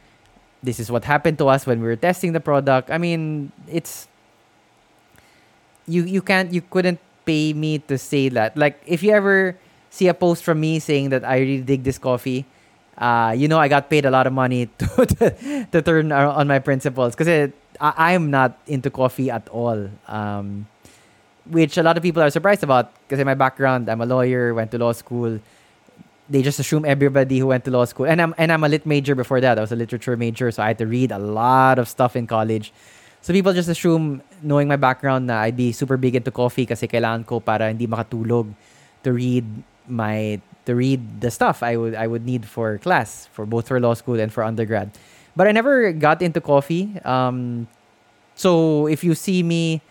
[0.62, 2.90] This is what happened to us when we were testing the product.
[2.90, 4.08] I mean, it's
[5.90, 8.56] you you can't you couldn't pay me to say that.
[8.56, 9.58] Like, if you ever
[9.90, 12.46] see a post from me saying that I really dig this coffee,
[12.96, 15.26] uh, you know I got paid a lot of money to to,
[15.72, 19.88] to turn on my principles because I, am not into coffee at all.
[20.06, 20.66] Um,
[21.48, 24.54] which a lot of people are surprised about because in my background, I'm a lawyer,
[24.54, 25.40] went to law school.
[26.30, 28.86] They just assume everybody who went to law school, and I'm and I'm a lit
[28.86, 29.58] major before that.
[29.58, 32.28] I was a literature major, so I had to read a lot of stuff in
[32.28, 32.72] college.
[33.20, 36.88] So people just assume, knowing my background, na I'd be super big into coffee kasi
[36.88, 38.48] kailangan ko para hindi makatulog
[39.04, 39.44] to read
[39.88, 43.80] my to read the stuff I would I would need for class for both for
[43.80, 44.96] law school and for undergrad.
[45.36, 46.96] But I never got into coffee.
[47.04, 47.68] Um,
[48.34, 49.82] so if you see me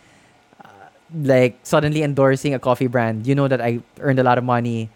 [0.62, 4.44] uh, like suddenly endorsing a coffee brand, you know that I earned a lot of
[4.44, 4.90] money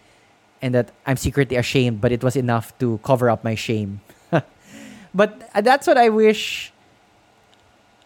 [0.61, 4.01] and that I'm secretly ashamed, but it was enough to cover up my shame.
[5.15, 6.73] but that's what I wish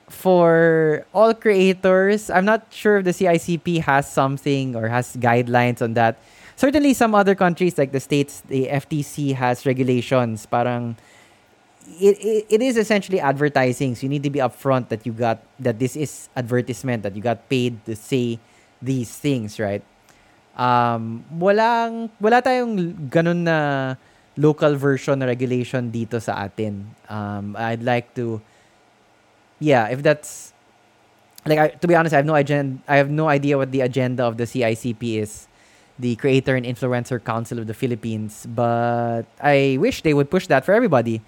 [0.10, 5.94] for all creators, I'm not sure if the CICP has something or has guidelines on
[5.94, 6.18] that.
[6.56, 10.46] Certainly, some other countries like the states, the FTC has regulations.
[10.46, 10.98] Parang
[11.98, 13.96] it, it, it is essentially advertising.
[13.96, 17.22] So you need to be upfront that you got that this is advertisement that you
[17.22, 18.40] got paid to say
[18.82, 19.82] these things, right?
[20.60, 23.96] Um, walang wala tayong ganun na
[24.36, 26.96] local version na regulation dito sa atin.
[27.08, 28.42] Um, I'd like to
[29.60, 30.54] yeah, if that's
[31.46, 32.82] like I, to be honest, I have no agenda.
[32.88, 35.48] I have no idea what the agenda of the CICP is,
[35.98, 38.46] the Creator and Influencer Council of the Philippines.
[38.48, 41.22] But I wish they would push that for everybody,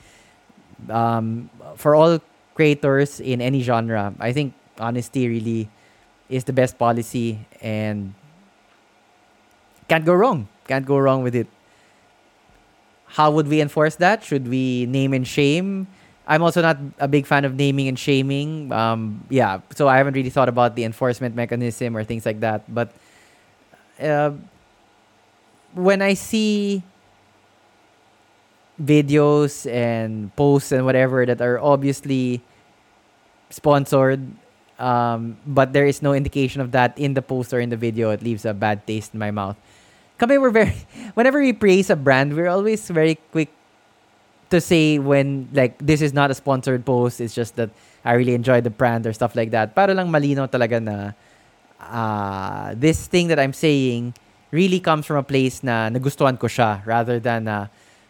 [0.90, 2.20] um, for all
[2.56, 4.14] creators in any genre.
[4.20, 5.70] I think honesty really
[6.30, 8.14] is the best policy, and
[9.88, 10.48] can't go wrong.
[10.68, 11.48] Can't go wrong with it.
[13.20, 14.24] How would we enforce that?
[14.24, 15.88] Should we name and shame?
[16.28, 18.72] I'm also not a big fan of naming and shaming.
[18.72, 22.64] Um, yeah, so I haven't really thought about the enforcement mechanism or things like that.
[22.74, 22.94] But
[24.00, 24.32] uh,
[25.74, 26.84] when I see
[28.82, 32.42] videos and posts and whatever that are obviously
[33.50, 34.22] sponsored,
[34.80, 38.10] um, but there is no indication of that in the post or in the video,
[38.12, 39.58] it leaves a bad taste in my mouth.
[40.18, 40.74] Kami, we're very,
[41.14, 43.50] whenever we praise a brand, we're always very quick
[44.52, 47.20] to say when like this is not a sponsored post.
[47.20, 47.72] It's just that
[48.06, 49.76] I really enjoy the brand or stuff like that.
[49.76, 51.18] Para lang malinaw talaga na
[51.80, 54.14] uh, this thing that I'm saying
[54.52, 57.66] really comes from a place na nagustuhan ko siya rather than na uh,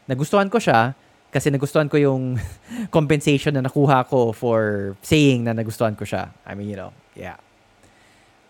[0.10, 0.98] nagustuhan ko siya
[1.32, 2.36] kasi nagustuhan ko yung
[2.96, 6.34] compensation na nakuha ko for saying na nagustuhan ko siya.
[6.44, 7.38] I mean, you know, yeah.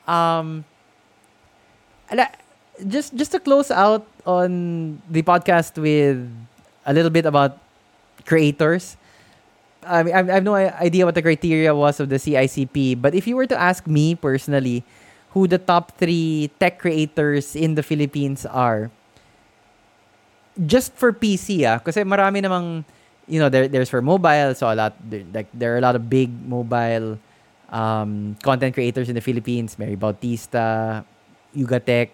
[0.07, 0.65] Um,
[2.87, 6.17] just just to close out on the podcast with
[6.85, 7.59] a little bit about
[8.25, 8.97] creators.
[9.81, 13.25] I mean, I have no idea what the criteria was of the CICP, but if
[13.25, 14.83] you were to ask me personally,
[15.31, 18.91] who the top three tech creators in the Philippines are,
[20.67, 22.83] just for PC, ah, kasi marami namang,
[23.27, 24.93] you know, there, there's for mobile, so a lot,
[25.33, 27.17] like, there are a lot of big mobile
[27.71, 29.79] um, content creators in the Philippines.
[29.79, 31.03] Mary Bautista,
[31.55, 32.09] Yugatech,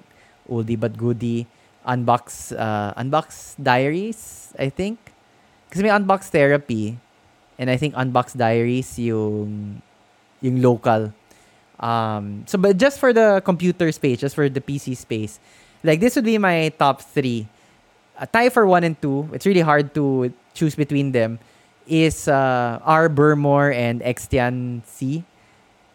[0.50, 1.48] Oldie But Goodie,
[1.86, 5.07] Unbox, uh, Unbox Diaries, I think.
[5.70, 6.98] Kasi may Unbox Therapy.
[7.58, 9.82] And I think Unbox Diaries yung,
[10.42, 11.14] yung local.
[11.80, 15.40] Um, so, but just for the computer space, just for the PC space,
[15.84, 17.48] like this would be my top three.
[18.18, 19.30] A tie for one and two.
[19.34, 21.40] It's really hard to choose between them.
[21.86, 23.10] Is uh, R.
[23.10, 25.24] Burmore and Xtian C.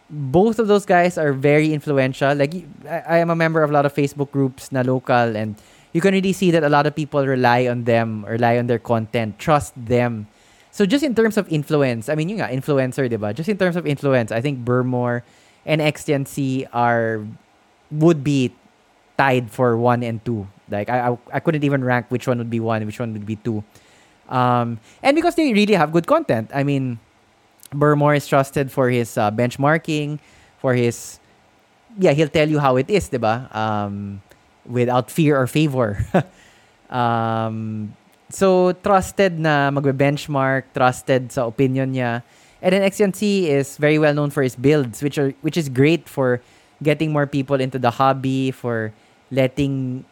[0.09, 2.33] Both of those guys are very influential.
[2.33, 2.55] Like
[2.87, 5.55] I, I am a member of a lot of Facebook groups na local and
[5.93, 8.79] you can really see that a lot of people rely on them, rely on their
[8.79, 10.27] content, trust them.
[10.71, 13.33] So just in terms of influence, I mean, you nga, influencer, diba?
[13.33, 15.21] Just in terms of influence, I think Burmore
[15.65, 17.21] and XTNC are
[17.91, 18.51] would be
[19.17, 20.47] tied for one and two.
[20.69, 23.25] Like I, I, I couldn't even rank which one would be one, which one would
[23.25, 23.63] be two.
[24.29, 26.49] Um, and because they really have good content.
[26.55, 26.99] I mean,
[27.71, 30.17] Burmore is trusted for his uh, benchmarking,
[30.57, 31.19] for his
[31.99, 33.53] yeah, he'll tell you how it is, diba?
[33.53, 34.23] Um,
[34.65, 36.05] without fear or favor.
[36.89, 37.93] um,
[38.29, 42.23] so, trusted na magbe-benchmark, trusted sa opinion niya.
[42.63, 46.07] And then XNC is very well known for his builds, which are which is great
[46.07, 46.39] for
[46.79, 48.95] getting more people into the hobby, for
[49.29, 50.05] letting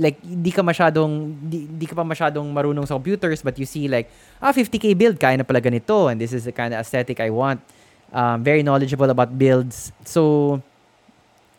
[0.00, 3.88] like di ka masyadong di, di ka pa masyadong marunong sa computers but you see
[3.92, 4.08] like
[4.40, 7.28] ah 50k build kaya na pala ganito and this is the kind of aesthetic I
[7.28, 7.60] want
[8.16, 10.64] um, very knowledgeable about builds so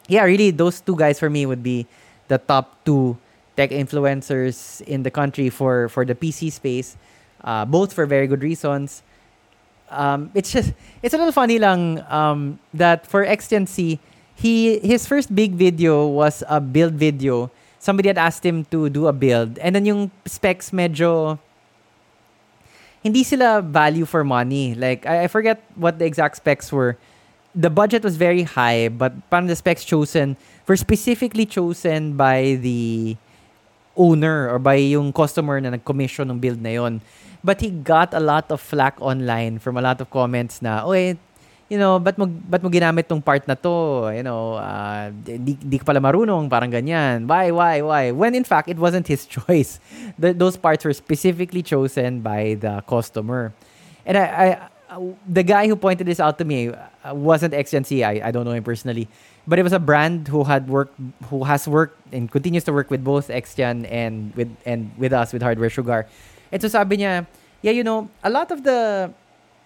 [0.10, 1.86] yeah really those two guys for me would be
[2.28, 3.18] the top two
[3.56, 6.98] tech influencers in the country for for the PC space,
[7.44, 9.04] uh, both for very good reasons.
[9.90, 14.00] Um, it's just it's a little funny lang um, that for XTNC,
[14.36, 17.52] he his first big video was a build video.
[17.80, 21.38] Somebody had asked him to do a build, and then yung specs medyo
[23.04, 24.74] hindi sila value for money.
[24.74, 26.98] Like I, I forget what the exact specs were.
[27.54, 33.16] The budget was very high, but parang the specs chosen were specifically chosen by the
[33.94, 37.02] owner or by yung customer na nag-commission ng build na yon.
[37.44, 41.20] But he got a lot of flack online from a lot of comments na, oy,
[41.70, 44.10] you know, ba't mo, ba't mo ginamit tong part na to?
[44.16, 47.28] You know, uh, di, di ka pala marunong, parang ganyan.
[47.28, 48.04] Why, why, why?
[48.12, 49.80] When in fact, it wasn't his choice.
[50.18, 53.54] The, those parts were specifically chosen by the customer.
[54.06, 54.48] And I, I
[55.28, 58.06] the guy who pointed this out to me uh, wasn't XNC.
[58.06, 59.08] I, I don't know him personally.
[59.48, 60.96] But it was a brand who had worked,
[61.28, 65.34] who has worked and continues to work with both Xtian and with and with us
[65.34, 66.08] with Hardware Sugar.
[66.52, 67.28] And so sabi niya,
[67.62, 69.12] yeah, you know, a lot of the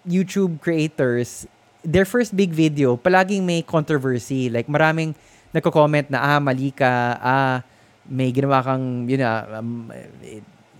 [0.02, 1.46] YouTube creators
[1.84, 4.50] their first big video, palaging may controversy.
[4.50, 5.14] Like, maraming
[5.54, 7.56] nagko-comment na, ah, mali ka, ah,
[8.08, 9.92] may ginawa kang, yun na, um,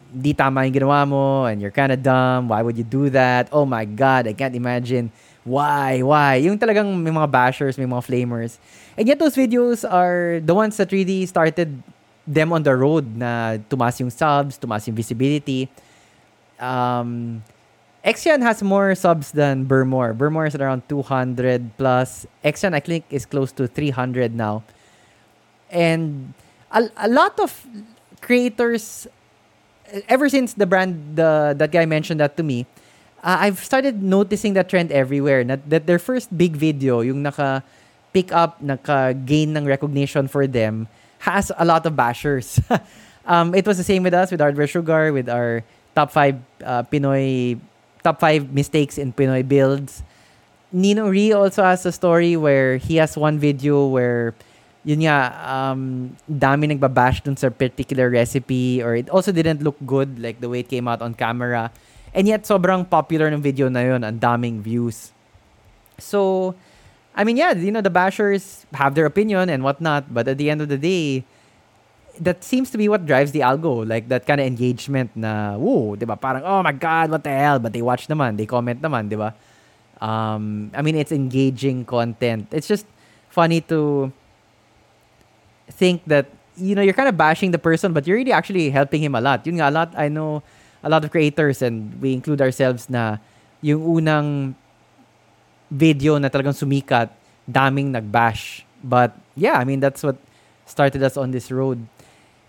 [0.09, 3.49] di tama yung ginawa mo, and you're kind of dumb, why would you do that?
[3.53, 5.13] Oh my God, I can't imagine.
[5.45, 6.03] Why?
[6.03, 6.37] Why?
[6.45, 8.59] Yung talagang may mga bashers, may mga flamers.
[8.97, 11.83] And yet those videos are the ones that really started
[12.29, 15.69] them on the road na tumas yung subs, tumas yung visibility.
[16.61, 17.43] Um,
[18.05, 20.15] Exian has more subs than Burmore.
[20.15, 22.27] Burmore is around 200 plus.
[22.45, 24.63] Exian, I think, is close to 300 now.
[25.71, 26.33] And
[26.71, 27.53] a, a lot of
[28.21, 29.07] creators,
[30.09, 32.67] ever since the brand, the that guy mentioned that to me,
[33.23, 35.45] uh, I've started noticing that trend everywhere.
[35.45, 37.63] That, that their first big video, yung naka
[38.13, 40.89] pick up, naka gain ng recognition for them,
[41.21, 42.61] has a lot of bashers.
[43.27, 45.65] um, it was the same with us, with Hardware Sugar, with our
[45.95, 47.59] top five uh, Pinoy
[48.03, 50.03] top five mistakes in Pinoy builds.
[50.71, 54.35] Nino Ri also has a story where he has one video where
[54.85, 60.19] yun nga, um, dami nagbabash dun sa particular recipe or it also didn't look good
[60.19, 61.71] like the way it came out on camera.
[62.15, 65.13] And yet, sobrang popular ng video na yun, ang daming views.
[65.99, 66.55] So,
[67.15, 70.49] I mean, yeah, you know, the bashers have their opinion and whatnot, but at the
[70.49, 71.25] end of the day,
[72.21, 73.87] that seems to be what drives the algo.
[73.87, 76.17] Like that kind of engagement na, woo, di ba?
[76.17, 77.59] Parang, oh my God, what the hell?
[77.59, 79.35] But they watch naman, they comment naman, di ba?
[80.01, 82.49] Um, I mean, it's engaging content.
[82.53, 82.87] It's just
[83.29, 84.13] funny to
[85.71, 89.03] think that, you know, you're kind of bashing the person, but you're really actually helping
[89.03, 89.47] him a lot.
[89.47, 90.43] Yun nga, a lot, I know
[90.83, 93.19] a lot of creators and we include ourselves na
[93.61, 94.55] yung unang
[95.71, 97.11] video na talagang sumikat,
[97.51, 98.63] daming nagbash.
[98.83, 100.17] But yeah, I mean, that's what
[100.67, 101.87] started us on this road.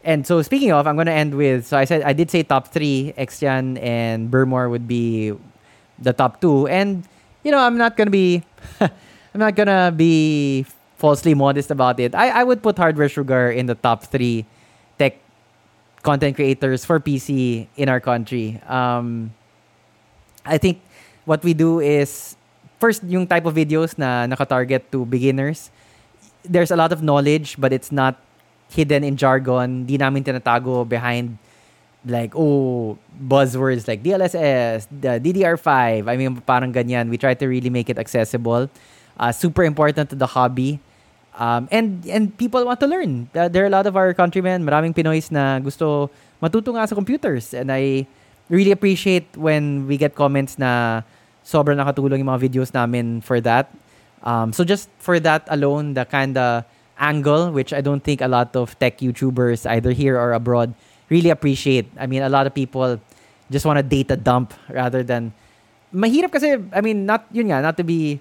[0.03, 2.69] And so speaking of, I'm gonna end with so I said I did say top
[2.69, 5.33] three, Exian and Burmore would be
[5.99, 6.67] the top two.
[6.67, 7.03] And
[7.43, 8.43] you know, I'm not gonna be
[8.79, 10.65] I'm not gonna be
[10.99, 12.13] falsely modest about it.
[12.13, 14.45] I, I would put Hardware Sugar in the top three
[14.99, 15.15] tech
[16.03, 18.59] content creators for PC in our country.
[18.67, 19.33] Um,
[20.45, 20.83] I think
[21.23, 22.35] what we do is
[22.79, 25.71] first yung type of videos na naka-target to beginners.
[26.43, 28.19] There's a lot of knowledge but it's not
[28.67, 29.87] hidden in jargon.
[29.87, 31.39] Di namin tinatago behind
[32.05, 36.07] like, oh, buzzwords like DLSS, the DDR5.
[36.07, 37.09] I mean, parang ganyan.
[37.09, 38.69] We try to really make it accessible.
[39.19, 40.79] Uh, super important to the hobby.
[41.39, 43.31] Um, and and people want to learn.
[43.31, 46.11] Uh, there are a lot of our countrymen, maraming Pinoys na gusto
[46.43, 47.55] matuto nga sa computers.
[47.55, 48.03] And I
[48.51, 51.01] really appreciate when we get comments na
[51.47, 53.71] sobrang nakatulong yung mga videos namin for that.
[54.19, 56.67] Um, so just for that alone, the kind of
[56.99, 60.75] angle, which I don't think a lot of tech YouTubers, either here or abroad,
[61.07, 61.87] really appreciate.
[61.95, 62.99] I mean, a lot of people
[63.49, 65.31] just want to data dump rather than
[65.95, 68.19] mahirap kasi, I mean, not, yun nga, not to be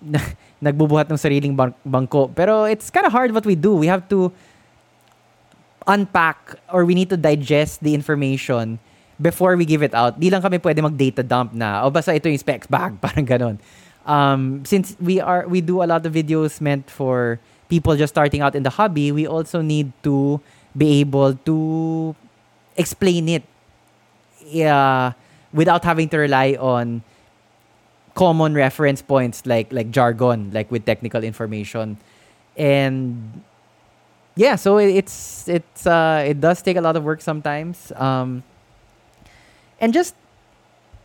[0.60, 1.54] nagbubuhat ng sariling
[1.84, 2.32] bangko.
[2.32, 3.76] Pero it's kind of hard what we do.
[3.76, 4.32] We have to
[5.86, 8.78] unpack or we need to digest the information
[9.20, 10.20] before we give it out.
[10.20, 13.56] Di lang kami pwede mag-data dump na, o basta ito yung specs bag, parang ganon.
[14.06, 18.40] Um, since we are, we do a lot of videos meant for people just starting
[18.40, 20.40] out in the hobby, we also need to
[20.76, 22.14] be able to
[22.76, 23.44] explain it
[24.62, 25.10] uh,
[25.52, 27.02] without having to rely on
[28.16, 32.00] common reference points like like jargon, like with technical information.
[32.56, 33.44] And
[34.34, 37.92] yeah, so it's it's uh, it does take a lot of work sometimes.
[37.94, 38.42] Um,
[39.78, 40.16] and just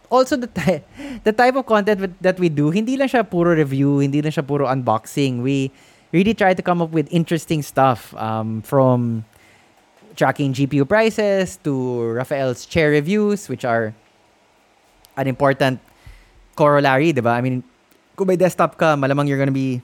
[0.10, 0.84] also the ty-
[1.28, 4.48] the type of content that we do, hindi lang siya puro review, hindi lang siya
[4.48, 5.44] puro unboxing.
[5.44, 5.70] We
[6.16, 9.28] really try to come up with interesting stuff um, from
[10.16, 13.94] tracking GPU prices to Rafael's chair reviews, which are
[15.20, 15.80] an important
[16.56, 17.32] corollary, diba?
[17.32, 17.64] I mean,
[18.16, 19.82] kung may desktop ka, malamang you're gonna be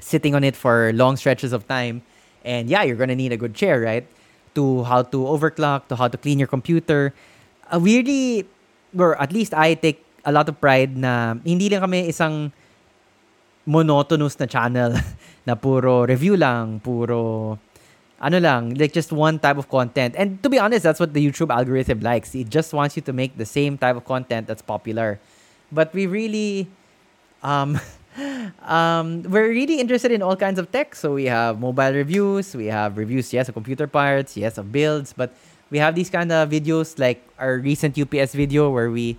[0.00, 2.02] sitting on it for long stretches of time.
[2.44, 4.06] And yeah, you're gonna need a good chair, right?
[4.54, 7.14] To how to overclock, to how to clean your computer.
[7.72, 8.46] Uh, really,
[8.96, 12.52] or at least I take a lot of pride na hindi lang kami isang
[13.66, 14.92] monotonous na channel
[15.48, 17.58] na puro review lang, puro
[18.20, 20.14] ano lang, like just one type of content.
[20.16, 22.34] And to be honest, that's what the YouTube algorithm likes.
[22.34, 25.20] It just wants you to make the same type of content that's popular.
[25.74, 26.70] But we really
[27.42, 27.76] um
[28.62, 30.94] um we're really interested in all kinds of tech.
[30.94, 35.10] So we have mobile reviews, we have reviews yes of computer parts, yes of builds,
[35.12, 35.34] but
[35.74, 39.18] we have these kind of videos like our recent UPS video where we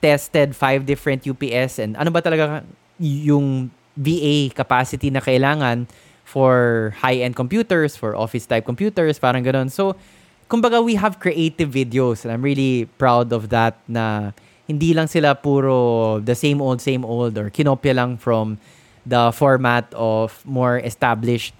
[0.00, 2.62] tested five different UPS and ano ba talaga
[3.00, 5.84] yung VA capacity na kailangan
[6.24, 9.66] for high-end computers, for office-type computers, parang ganun.
[9.66, 9.98] So,
[10.46, 14.30] kumbaga, we have creative videos and I'm really proud of that na
[14.70, 18.54] hindi lang sila puro the same old, same old or kinopya lang from
[19.02, 21.50] the format of more established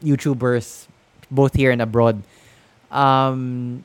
[0.00, 0.88] YouTubers,
[1.28, 2.24] both here and abroad.
[2.88, 3.84] Um,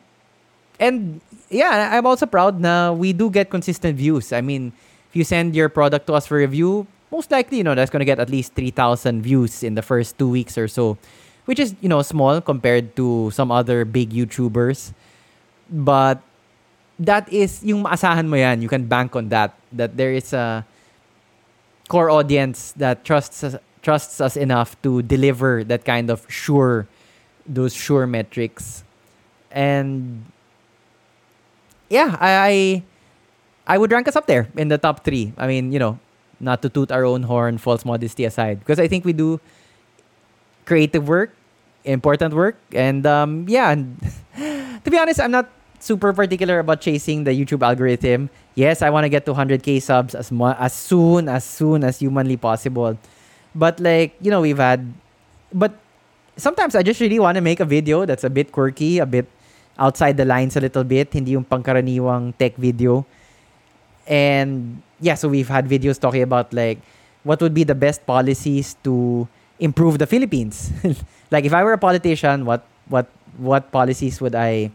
[0.79, 1.19] and
[1.51, 4.31] yeah, I'm also proud na we do get consistent views.
[4.31, 4.71] I mean,
[5.11, 7.99] if you send your product to us for review, most likely, you know, that's going
[7.99, 10.97] to get at least 3,000 views in the first two weeks or so,
[11.43, 14.93] which is, you know, small compared to some other big YouTubers.
[15.69, 16.23] But
[16.99, 20.65] that is, yung maasahan mo yan, you can bank on that, that there is a
[21.87, 26.87] core audience that trusts us, trusts us enough to deliver that kind of sure,
[27.45, 28.83] those sure metrics.
[29.51, 30.25] And
[31.89, 32.83] yeah, I,
[33.67, 35.33] I would rank us up there in the top three.
[35.37, 35.99] I mean, you know,
[36.39, 39.39] not to toot our own horn, false modesty aside, because I think we do
[40.65, 41.35] creative work,
[41.83, 43.71] important work, and um, yeah.
[43.71, 43.99] And
[44.83, 45.49] to be honest, I'm not
[45.79, 48.29] super particular about chasing the YouTube algorithm.
[48.55, 51.99] Yes, I want to get to 100k subs as mo- as soon as soon as
[51.99, 52.97] humanly possible.
[53.53, 54.85] But like, you know, we've had
[55.53, 55.75] but
[56.37, 59.27] sometimes I just really want to make a video that's a bit quirky, a bit
[59.79, 63.05] outside the lines a little bit, hindi yung pangkaraniwang tech video.
[64.07, 66.79] And yeah, so we've had videos talking about like
[67.23, 69.27] what would be the best policies to
[69.59, 70.71] improve the Philippines.
[71.31, 73.07] like if I were a politician, what what
[73.37, 74.71] what policies would I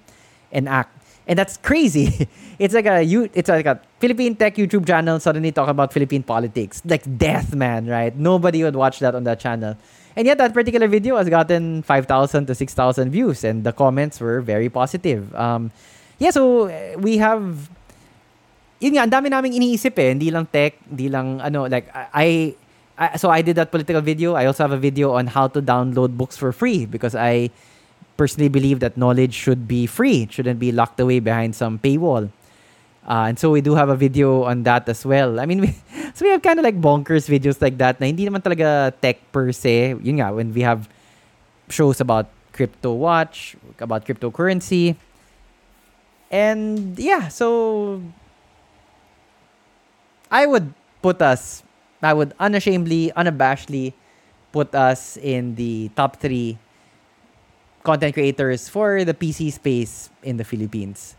[0.52, 0.96] enact?
[1.26, 2.28] And that's crazy.
[2.58, 6.22] it's like a you it's like a Philippine tech YouTube channel suddenly talk about Philippine
[6.22, 6.82] politics.
[6.84, 8.14] Like death man, right?
[8.16, 9.76] Nobody would watch that on that channel.
[10.16, 14.40] And yet that particular video has gotten 5,000 to 6,000 views and the comments were
[14.40, 15.32] very positive.
[15.36, 15.70] Um,
[16.18, 17.70] yeah, so uh, we have
[18.80, 20.16] yun nga, ang dami naming iniisip eh.
[20.16, 22.56] Hindi lang tech, hindi lang, ano, like, I,
[22.96, 24.34] I, so I did that political video.
[24.34, 27.52] I also have a video on how to download books for free because I
[28.20, 30.28] personally believe that knowledge should be free.
[30.28, 32.28] It shouldn't be locked away behind some paywall.
[33.08, 35.40] Uh, and so we do have a video on that as well.
[35.40, 35.72] I mean, we,
[36.14, 39.24] so we have kind of like bonkers videos like that na hindi naman talaga tech
[39.32, 39.96] per se.
[40.04, 40.84] Yun nga, when we have
[41.72, 45.00] shows about crypto watch, about cryptocurrency.
[46.30, 48.04] And yeah, so
[50.30, 51.64] I would put us,
[52.04, 53.94] I would unashamedly, unabashedly
[54.52, 56.60] put us in the top three
[57.82, 61.16] content creators for the PC space in the Philippines.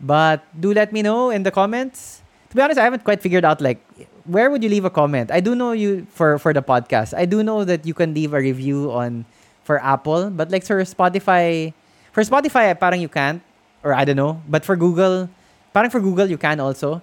[0.00, 2.22] But do let me know in the comments.
[2.50, 3.80] To be honest, I haven't quite figured out like
[4.24, 5.30] where would you leave a comment.
[5.30, 7.14] I do know you for for the podcast.
[7.16, 9.24] I do know that you can leave a review on
[9.64, 11.72] for Apple, but like for Spotify,
[12.10, 13.42] for Spotify eh, parang you can't
[13.82, 14.42] or I don't know.
[14.48, 15.30] But for Google,
[15.72, 17.02] parang for Google you can also.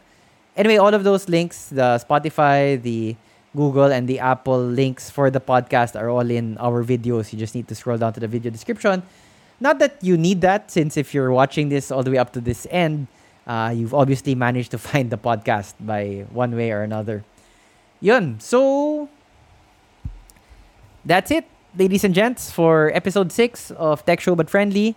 [0.55, 3.15] Anyway, all of those links, the Spotify, the
[3.55, 7.33] Google, and the Apple links for the podcast are all in our videos.
[7.33, 9.03] You just need to scroll down to the video description.
[9.59, 12.41] Not that you need that, since if you're watching this all the way up to
[12.41, 13.07] this end,
[13.47, 17.23] uh, you've obviously managed to find the podcast by one way or another.
[17.99, 18.39] Yun.
[18.39, 19.09] So,
[21.03, 21.45] that's it,
[21.77, 24.95] ladies and gents, for episode 6 of Tech Show But Friendly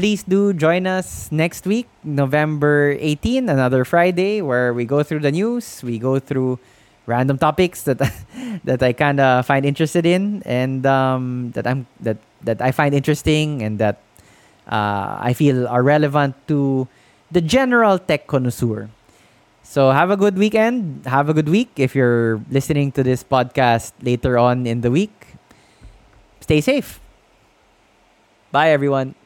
[0.00, 5.30] please do join us next week, November 18, another Friday, where we go through the
[5.30, 6.58] news, we go through
[7.10, 7.98] random topics that
[8.64, 12.94] that I kind of find interested in, and um, that I'm that that I find
[12.94, 13.98] interesting, and that
[14.70, 16.86] uh, I feel are relevant to
[17.34, 18.88] the general tech connoisseur.
[19.62, 21.06] So have a good weekend.
[21.06, 21.70] Have a good week.
[21.76, 25.38] If you're listening to this podcast later on in the week,
[26.40, 26.98] stay safe.
[28.50, 29.19] Bye, everyone.